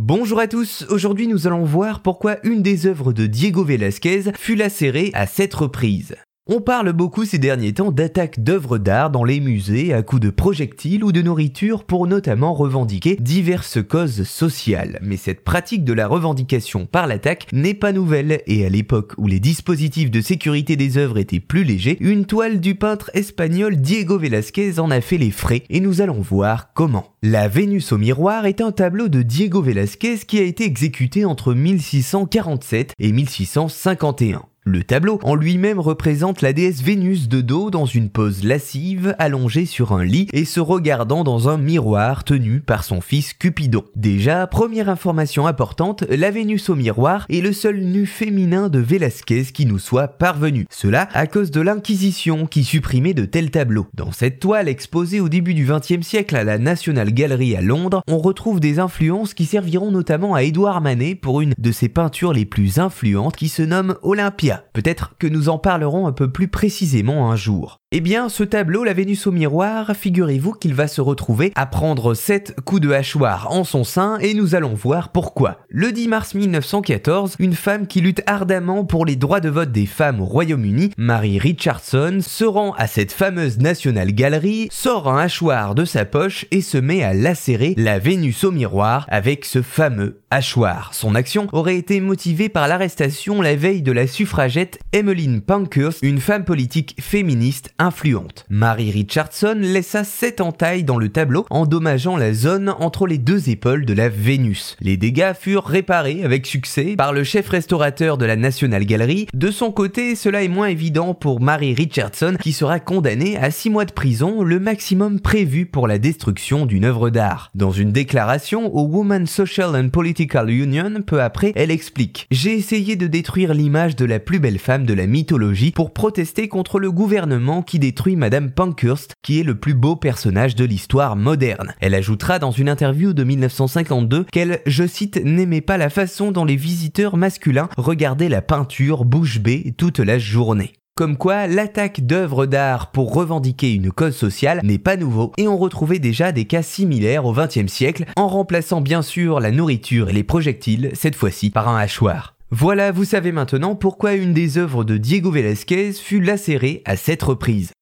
[0.00, 4.54] Bonjour à tous, aujourd'hui nous allons voir pourquoi une des œuvres de Diego Velázquez fut
[4.54, 6.14] lacérée à sept reprises.
[6.50, 10.30] On parle beaucoup ces derniers temps d'attaques d'œuvres d'art dans les musées à coups de
[10.30, 14.98] projectiles ou de nourriture pour notamment revendiquer diverses causes sociales.
[15.02, 19.26] Mais cette pratique de la revendication par l'attaque n'est pas nouvelle et à l'époque où
[19.26, 24.18] les dispositifs de sécurité des œuvres étaient plus légers, une toile du peintre espagnol Diego
[24.18, 27.12] Velázquez en a fait les frais et nous allons voir comment.
[27.22, 31.52] La Vénus au miroir est un tableau de Diego Velázquez qui a été exécuté entre
[31.52, 34.44] 1647 et 1651.
[34.70, 39.64] Le tableau en lui-même représente la déesse Vénus de dos dans une pose lascive, allongée
[39.64, 43.82] sur un lit et se regardant dans un miroir tenu par son fils Cupidon.
[43.96, 49.44] Déjà, première information importante, la Vénus au miroir est le seul nu féminin de Velázquez
[49.44, 50.66] qui nous soit parvenu.
[50.68, 53.86] Cela à cause de l'Inquisition qui supprimait de tels tableaux.
[53.94, 58.02] Dans cette toile exposée au début du XXe siècle à la National Gallery à Londres,
[58.06, 62.34] on retrouve des influences qui serviront notamment à Édouard Manet pour une de ses peintures
[62.34, 64.57] les plus influentes qui se nomme Olympia.
[64.72, 67.78] Peut-être que nous en parlerons un peu plus précisément un jour.
[67.90, 72.12] Eh bien, ce tableau, la Vénus au miroir, figurez-vous qu'il va se retrouver à prendre
[72.12, 75.60] 7 coups de hachoir en son sein et nous allons voir pourquoi.
[75.70, 79.86] Le 10 mars 1914, une femme qui lutte ardemment pour les droits de vote des
[79.86, 85.74] femmes au Royaume-Uni, Mary Richardson, se rend à cette fameuse National Gallery, sort un hachoir
[85.74, 90.20] de sa poche et se met à lacérer la Vénus au miroir avec ce fameux
[90.30, 90.92] hachoir.
[90.92, 96.20] Son action aurait été motivée par l'arrestation la veille de la suffragette Emmeline Pankhurst, une
[96.20, 98.44] femme politique féministe influente.
[98.50, 103.84] Mary Richardson laissa sept entailles dans le tableau, endommageant la zone entre les deux épaules
[103.84, 104.76] de la Vénus.
[104.80, 109.28] Les dégâts furent réparés avec succès par le chef restaurateur de la National Gallery.
[109.32, 113.70] De son côté, cela est moins évident pour Mary Richardson, qui sera condamnée à six
[113.70, 117.50] mois de prison, le maximum prévu pour la destruction d'une œuvre d'art.
[117.54, 122.96] Dans une déclaration au Women's Social and Political Union, peu après, elle explique J'ai essayé
[122.96, 126.90] de détruire l'image de la plus belle femme de la mythologie pour protester contre le
[126.90, 131.74] gouvernement qui détruit Madame Pankhurst, qui est le plus beau personnage de l'histoire moderne.
[131.80, 136.46] Elle ajoutera dans une interview de 1952 qu'elle, je cite, n'aimait pas la façon dont
[136.46, 140.72] les visiteurs masculins regardaient la peinture bouche bée toute la journée.
[140.96, 145.56] Comme quoi, l'attaque d'œuvres d'art pour revendiquer une cause sociale n'est pas nouveau et on
[145.56, 150.12] retrouvait déjà des cas similaires au XXe siècle en remplaçant bien sûr la nourriture et
[150.12, 152.37] les projectiles, cette fois-ci par un hachoir.
[152.50, 157.22] Voilà, vous savez maintenant pourquoi une des œuvres de Diego Velázquez fut lacérée à cette
[157.22, 157.72] reprise.